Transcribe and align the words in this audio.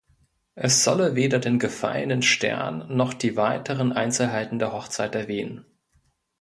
Es 0.55 0.83
solle 0.83 1.13
weder 1.13 1.37
den 1.37 1.59
gefallenen 1.59 2.23
Stern, 2.23 2.87
noch 2.89 3.13
die 3.13 3.35
weiteren 3.37 3.91
Einzelheiten 3.91 4.57
der 4.57 4.73
Hochzeit 4.73 5.13
erwähnen. 5.13 5.63